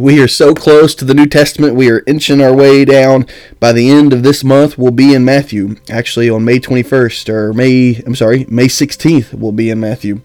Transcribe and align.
We 0.00 0.22
are 0.22 0.28
so 0.28 0.54
close 0.54 0.94
to 0.94 1.04
the 1.04 1.12
New 1.12 1.26
Testament. 1.26 1.74
We 1.74 1.90
are 1.90 2.02
inching 2.06 2.40
our 2.40 2.56
way 2.56 2.86
down. 2.86 3.26
By 3.58 3.72
the 3.72 3.90
end 3.90 4.14
of 4.14 4.22
this 4.22 4.42
month, 4.42 4.78
we'll 4.78 4.92
be 4.92 5.12
in 5.12 5.26
Matthew. 5.26 5.76
Actually, 5.90 6.30
on 6.30 6.42
May 6.42 6.58
21st 6.58 7.28
or 7.28 7.52
May, 7.52 8.00
I'm 8.06 8.14
sorry, 8.14 8.46
May 8.48 8.64
16th, 8.64 9.34
we'll 9.34 9.52
be 9.52 9.68
in 9.68 9.78
Matthew. 9.78 10.22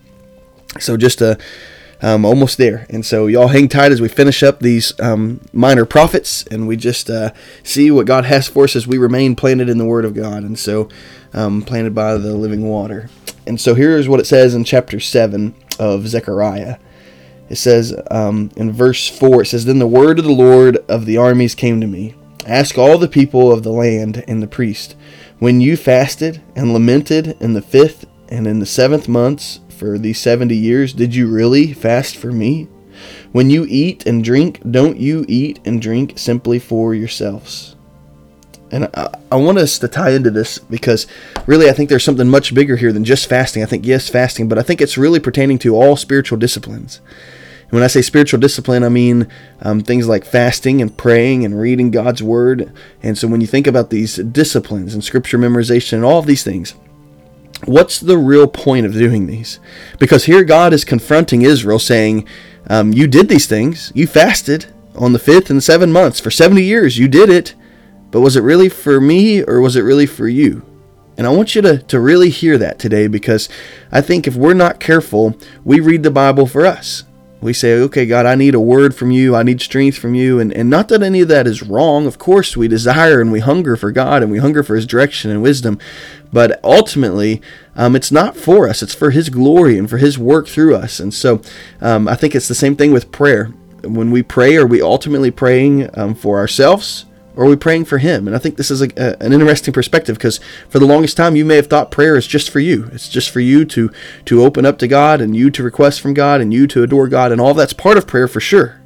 So 0.80 0.96
just 0.96 1.22
uh, 1.22 1.36
um, 2.02 2.24
almost 2.24 2.58
there. 2.58 2.86
And 2.90 3.06
so 3.06 3.28
y'all 3.28 3.50
hang 3.50 3.68
tight 3.68 3.92
as 3.92 4.00
we 4.00 4.08
finish 4.08 4.44
up 4.44 4.62
these 4.62 4.98
um, 5.02 5.42
minor 5.52 5.84
prophets, 5.84 6.46
and 6.50 6.70
we 6.70 6.78
just 6.78 7.10
uh, 7.10 7.34
see 7.62 7.92
what 7.92 8.06
God 8.06 8.24
has 8.24 8.48
for 8.48 8.64
us 8.64 8.78
as 8.78 8.88
we 8.88 8.98
remain 8.98 9.36
planted 9.36 9.68
in 9.68 9.78
the 9.78 9.84
Word 9.84 10.06
of 10.06 10.14
God, 10.14 10.44
and 10.44 10.58
so 10.58 10.88
um, 11.34 11.62
planted 11.62 11.94
by 11.94 12.16
the 12.16 12.34
living 12.34 12.64
water. 12.70 13.10
And 13.46 13.60
so 13.60 13.76
here's 13.76 14.08
what 14.08 14.22
it 14.22 14.26
says 14.26 14.56
in 14.56 14.64
chapter 14.64 15.02
seven 15.02 15.54
of 15.78 16.08
Zechariah 16.08 16.78
it 17.50 17.56
says 17.56 17.94
um, 18.12 18.52
in 18.56 18.72
verse 18.72 19.08
4 19.08 19.44
it 19.44 19.46
says 19.48 19.66
then 19.66 19.80
the 19.80 19.88
word 19.88 20.20
of 20.20 20.26
the 20.26 20.32
lord 20.32 20.78
of 20.90 21.06
the 21.06 21.18
armies 21.18 21.56
came 21.56 21.82
to 21.82 21.88
me. 21.88 22.16
Ask 22.46 22.78
all 22.78 22.98
the 22.98 23.08
people 23.08 23.52
of 23.52 23.64
the 23.64 23.72
land 23.72 24.24
and 24.28 24.42
the 24.42 24.48
priest. 24.48 24.96
When 25.40 25.62
you 25.62 25.78
fasted 25.78 26.42
and 26.56 26.74
lamented 26.74 27.38
in 27.42 27.54
the 27.54 27.62
fifth 27.62 28.06
and 28.30 28.48
in 28.48 28.60
the 28.60 28.66
seventh 28.66 29.08
months 29.08 29.60
for 29.70 29.98
these 29.98 30.20
70 30.20 30.56
years 30.56 30.94
did 30.94 31.14
you 31.14 31.28
really 31.28 31.74
fast 31.74 32.16
for 32.16 32.32
me? 32.32 32.68
When 33.32 33.50
you 33.50 33.66
eat 33.68 34.06
and 34.06 34.24
drink 34.24 34.62
don't 34.72 34.98
you 34.98 35.26
eat 35.28 35.60
and 35.66 35.82
drink 35.82 36.18
simply 36.18 36.60
for 36.60 36.96
yourselves 36.96 37.75
and 38.72 38.90
I, 38.96 39.18
I, 39.32 39.36
want 39.36 39.58
us 39.58 39.78
to 39.80 39.88
tie 39.88 40.12
into 40.12 40.32
this 40.32 40.58
because 40.58 41.08
really 41.46 41.70
I 41.70 41.74
think 41.74 41.90
there's 41.90 42.04
something 42.04 42.28
much 42.28 42.54
bigger 42.54 42.78
here 42.78 42.92
than 42.92 43.04
just 43.04 43.30
fasting. 43.30 43.64
I 43.64 43.68
think, 43.68 43.86
yes, 43.86 44.10
fasting, 44.10 44.50
but 44.50 44.58
I 44.58 44.64
think 44.64 44.82
it's 44.82 44.98
really 44.98 45.20
pertaining 45.20 45.60
to 45.60 45.76
all 45.76 45.96
spiritual 45.96 46.38
disciplines. 46.38 47.00
And 47.64 47.72
when 47.72 47.84
I 47.84 47.88
say 47.88 48.02
spiritual 48.02 48.40
discipline, 48.40 48.84
I 48.84 48.90
mean 48.90 49.28
um, 49.62 49.82
things 49.82 50.08
like 50.08 50.26
fasting 50.26 50.82
and 50.82 50.96
praying 50.96 51.46
and 51.46 51.60
reading 51.60 51.92
God's 51.92 52.22
Word. 52.22 52.72
And 53.02 53.18
so 53.18 53.28
when 53.28 53.42
you 53.42 53.48
think 53.48 53.68
about 53.68 53.90
these 53.90 54.16
disciplines 54.18 54.94
and 54.94 55.04
scripture 55.04 55.38
memorization 55.38 55.94
and 55.94 56.06
all 56.06 56.20
of 56.20 56.28
these 56.28 56.44
things, 56.44 56.76
what's 57.66 58.00
the 58.00 58.18
real 58.18 58.48
point 58.48 58.86
of 58.86 58.94
doing 58.94 59.28
these? 59.28 59.60
Because 60.00 60.26
here 60.26 60.44
God 60.44 60.74
is 60.74 60.86
confronting 60.86 61.42
Israel 61.42 61.80
saying, 61.80 62.28
um, 62.68 62.94
You 62.94 63.08
did 63.08 63.30
these 63.30 63.48
things, 63.48 63.92
you 63.96 64.08
fasted 64.08 64.68
on 64.96 65.14
the 65.14 65.20
fifth 65.20 65.50
and 65.50 65.64
seven 65.64 65.92
months. 65.92 66.20
For 66.20 66.32
70 66.32 66.64
years, 66.64 66.98
you 66.98 67.08
did 67.08 67.30
it 67.30 67.56
but 68.16 68.22
was 68.22 68.38
it 68.38 68.44
really 68.44 68.70
for 68.70 69.02
me 69.02 69.44
or 69.44 69.60
was 69.60 69.76
it 69.76 69.82
really 69.82 70.06
for 70.06 70.26
you? 70.26 70.66
And 71.18 71.28
I 71.28 71.32
want 71.32 71.54
you 71.54 71.62
to, 71.64 71.80
to 71.80 72.00
really 72.00 72.30
hear 72.30 72.58
that 72.58 72.80
today 72.80 73.08
because 73.08 73.50
I 73.92 74.00
think 74.00 74.26
if 74.26 74.38
we're 74.38 74.54
not 74.54 74.80
careful, 74.80 75.38
we 75.66 75.82
read 75.82 76.04
the 76.04 76.12
Bible 76.12 76.48
for 76.48 76.66
us. 76.66 77.04
We 77.42 77.52
say, 77.52 77.74
okay, 77.74 78.06
God, 78.06 78.26
I 78.26 78.36
need 78.36 78.56
a 78.56 78.60
word 78.62 78.96
from 78.96 79.12
you. 79.12 79.36
I 79.36 79.44
need 79.44 79.60
strength 79.60 79.98
from 79.98 80.16
you. 80.16 80.40
And, 80.40 80.54
and 80.54 80.70
not 80.70 80.88
that 80.88 81.04
any 81.04 81.20
of 81.20 81.28
that 81.28 81.46
is 81.46 81.62
wrong. 81.62 82.08
Of 82.08 82.18
course, 82.18 82.56
we 82.56 82.70
desire 82.70 83.20
and 83.20 83.34
we 83.34 83.42
hunger 83.42 83.76
for 83.76 83.92
God 83.92 84.24
and 84.24 84.32
we 84.32 84.38
hunger 84.38 84.64
for 84.64 84.78
His 84.78 84.88
direction 84.88 85.30
and 85.30 85.44
wisdom. 85.44 85.78
But 86.32 86.58
ultimately, 86.64 87.42
um, 87.76 87.98
it's 87.98 88.14
not 88.14 88.38
for 88.38 88.70
us, 88.70 88.82
it's 88.82 88.96
for 88.96 89.12
His 89.12 89.28
glory 89.28 89.78
and 89.78 89.90
for 89.90 89.98
His 89.98 90.18
work 90.18 90.48
through 90.48 90.78
us. 90.78 91.02
And 91.02 91.14
so 91.14 91.42
um, 91.82 92.08
I 92.08 92.16
think 92.16 92.34
it's 92.34 92.48
the 92.48 92.56
same 92.56 92.78
thing 92.78 92.94
with 92.94 93.12
prayer. 93.12 93.48
When 93.84 94.10
we 94.10 94.24
pray, 94.24 94.56
are 94.56 94.66
we 94.66 94.82
ultimately 94.82 95.32
praying 95.32 95.90
um, 96.00 96.16
for 96.16 96.38
ourselves? 96.38 97.08
Or 97.36 97.46
are 97.46 97.50
we 97.50 97.56
praying 97.56 97.86
for 97.86 97.98
him? 97.98 98.28
And 98.28 98.36
I 98.36 98.40
think 98.40 98.56
this 98.56 98.72
is 98.72 98.82
a, 98.82 98.88
a, 98.96 99.22
an 99.22 99.34
interesting 99.34 99.74
perspective 99.74 100.18
because 100.18 100.40
for 100.70 100.80
the 100.80 100.86
longest 100.86 101.18
time 101.18 101.36
you 101.36 101.44
may 101.44 101.58
have 101.58 101.68
thought 101.68 101.92
prayer 101.92 102.16
is 102.16 102.28
just 102.28 102.50
for 102.50 102.60
you. 102.60 102.90
It's 102.94 103.10
just 103.10 103.30
for 103.30 103.42
you 103.42 103.66
to 103.66 103.92
to 104.26 104.44
open 104.44 104.66
up 104.66 104.78
to 104.80 104.88
God 104.88 105.22
and 105.22 105.36
you 105.36 105.50
to 105.52 105.64
request 105.64 106.02
from 106.02 106.14
God 106.14 106.40
and 106.40 106.54
you 106.54 106.66
to 106.68 106.84
adore 106.84 107.08
God 107.08 107.32
and 107.32 107.42
all 107.42 107.54
that's 107.54 107.74
part 107.74 107.98
of 107.98 108.08
prayer 108.08 108.28
for 108.28 108.40
sure. 108.40 108.82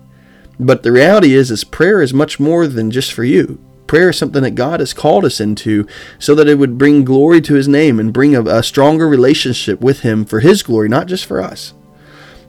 But 0.60 0.84
the 0.84 0.92
reality 0.92 1.34
is 1.34 1.52
is 1.52 1.64
prayer 1.64 2.02
is 2.02 2.14
much 2.14 2.40
more 2.40 2.68
than 2.68 2.92
just 2.92 3.14
for 3.14 3.24
you. 3.24 3.60
Prayer 3.86 4.10
is 4.10 4.18
something 4.18 4.44
that 4.44 4.52
God 4.52 4.82
has 4.82 4.94
called 4.94 5.26
us 5.26 5.40
into 5.40 5.88
so 6.20 6.36
that 6.36 6.48
it 6.48 6.60
would 6.60 6.78
bring 6.78 7.04
glory 7.04 7.42
to 7.42 7.56
his 7.56 7.68
name 7.68 8.00
and 8.00 8.14
bring 8.14 8.36
a, 8.36 8.44
a 8.44 8.64
stronger 8.64 9.08
relationship 9.08 9.82
with 9.82 10.02
him 10.02 10.26
for 10.26 10.42
his 10.42 10.62
glory, 10.62 10.90
not 10.90 11.08
just 11.08 11.26
for 11.26 11.42
us. 11.42 11.74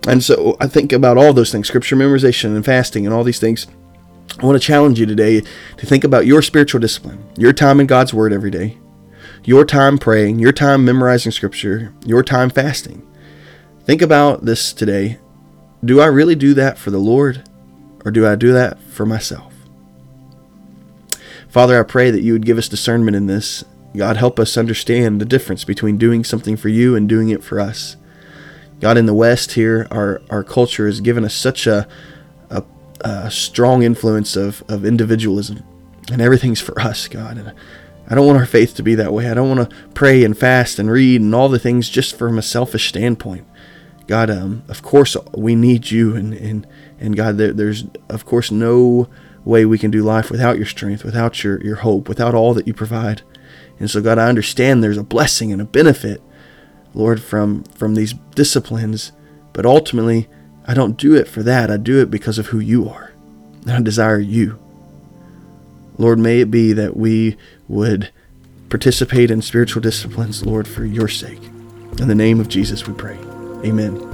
And 0.06 0.22
so 0.22 0.56
I 0.60 0.66
think 0.66 0.92
about 0.92 1.18
all 1.18 1.32
those 1.32 1.52
things, 1.52 1.68
scripture 1.68 1.96
memorization 1.96 2.56
and 2.56 2.64
fasting 2.64 3.06
and 3.06 3.14
all 3.14 3.24
these 3.24 3.38
things 3.38 3.66
I 4.40 4.46
want 4.46 4.60
to 4.60 4.66
challenge 4.66 4.98
you 4.98 5.04
today 5.04 5.42
to 5.76 5.86
think 5.86 6.02
about 6.02 6.24
your 6.24 6.40
spiritual 6.40 6.80
discipline, 6.80 7.22
your 7.36 7.52
time 7.52 7.78
in 7.78 7.86
God's 7.86 8.14
Word 8.14 8.32
every 8.32 8.50
day, 8.50 8.78
your 9.44 9.66
time 9.66 9.98
praying, 9.98 10.38
your 10.38 10.52
time 10.52 10.82
memorizing 10.82 11.30
Scripture, 11.30 11.92
your 12.06 12.22
time 12.22 12.48
fasting. 12.48 13.06
Think 13.84 14.00
about 14.00 14.46
this 14.46 14.72
today. 14.72 15.18
Do 15.84 16.00
I 16.00 16.06
really 16.06 16.36
do 16.36 16.54
that 16.54 16.78
for 16.78 16.90
the 16.90 16.98
Lord, 16.98 17.46
or 18.02 18.10
do 18.10 18.26
I 18.26 18.34
do 18.34 18.50
that 18.54 18.80
for 18.80 19.04
myself? 19.04 19.52
Father, 21.50 21.78
I 21.78 21.82
pray 21.82 22.10
that 22.10 22.22
you 22.22 22.32
would 22.32 22.46
give 22.46 22.56
us 22.56 22.68
discernment 22.68 23.18
in 23.18 23.26
this. 23.26 23.62
God, 23.94 24.16
help 24.16 24.40
us 24.40 24.56
understand 24.56 25.20
the 25.20 25.26
difference 25.26 25.64
between 25.64 25.98
doing 25.98 26.24
something 26.24 26.56
for 26.56 26.70
you 26.70 26.96
and 26.96 27.06
doing 27.06 27.28
it 27.28 27.44
for 27.44 27.60
us. 27.60 27.98
God, 28.80 28.96
in 28.96 29.04
the 29.04 29.12
West 29.12 29.52
here, 29.52 29.86
our, 29.90 30.22
our 30.30 30.42
culture 30.42 30.86
has 30.86 31.02
given 31.02 31.26
us 31.26 31.34
such 31.34 31.66
a 31.66 31.86
a 33.00 33.30
strong 33.30 33.82
influence 33.82 34.36
of, 34.36 34.62
of 34.68 34.84
individualism 34.84 35.62
and 36.10 36.20
everything's 36.20 36.60
for 36.60 36.78
us, 36.80 37.08
God. 37.08 37.38
And 37.38 37.52
I 38.08 38.14
don't 38.14 38.26
want 38.26 38.38
our 38.38 38.46
faith 38.46 38.74
to 38.76 38.82
be 38.82 38.94
that 38.96 39.12
way. 39.12 39.30
I 39.30 39.34
don't 39.34 39.56
want 39.56 39.70
to 39.70 39.76
pray 39.94 40.24
and 40.24 40.36
fast 40.36 40.78
and 40.78 40.90
read 40.90 41.20
and 41.20 41.34
all 41.34 41.48
the 41.48 41.58
things 41.58 41.88
just 41.88 42.16
from 42.16 42.38
a 42.38 42.42
selfish 42.42 42.88
standpoint. 42.88 43.46
God, 44.06 44.30
um, 44.30 44.64
of 44.68 44.82
course, 44.82 45.16
we 45.36 45.54
need 45.54 45.92
you, 45.92 46.16
and 46.16 46.34
and 46.34 46.66
and 46.98 47.16
God, 47.16 47.38
there, 47.38 47.52
there's 47.52 47.84
of 48.08 48.24
course 48.24 48.50
no 48.50 49.08
way 49.44 49.64
we 49.64 49.78
can 49.78 49.92
do 49.92 50.02
life 50.02 50.30
without 50.32 50.56
your 50.56 50.66
strength, 50.66 51.04
without 51.04 51.44
your 51.44 51.62
your 51.62 51.76
hope, 51.76 52.08
without 52.08 52.34
all 52.34 52.52
that 52.54 52.66
you 52.66 52.74
provide. 52.74 53.22
And 53.78 53.88
so, 53.88 54.02
God, 54.02 54.18
I 54.18 54.28
understand 54.28 54.82
there's 54.82 54.98
a 54.98 55.04
blessing 55.04 55.52
and 55.52 55.62
a 55.62 55.64
benefit, 55.64 56.20
Lord, 56.92 57.22
from 57.22 57.62
from 57.62 57.94
these 57.94 58.14
disciplines, 58.34 59.12
but 59.52 59.64
ultimately, 59.64 60.28
I 60.66 60.74
don't 60.74 60.96
do 60.96 61.14
it 61.14 61.26
for 61.28 61.42
that. 61.42 61.70
I 61.70 61.76
do 61.76 62.00
it 62.00 62.10
because 62.10 62.38
of 62.38 62.48
who 62.48 62.58
you 62.58 62.88
are. 62.88 63.12
And 63.62 63.70
I 63.70 63.80
desire 63.80 64.18
you. 64.18 64.58
Lord, 65.98 66.18
may 66.18 66.40
it 66.40 66.50
be 66.50 66.72
that 66.72 66.96
we 66.96 67.36
would 67.68 68.10
participate 68.68 69.30
in 69.30 69.42
spiritual 69.42 69.82
disciplines, 69.82 70.46
Lord, 70.46 70.66
for 70.66 70.84
your 70.84 71.08
sake. 71.08 71.42
In 71.98 72.08
the 72.08 72.14
name 72.14 72.40
of 72.40 72.48
Jesus, 72.48 72.86
we 72.86 72.94
pray. 72.94 73.18
Amen. 73.64 74.09